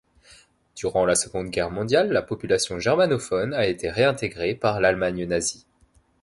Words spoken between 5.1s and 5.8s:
nazie.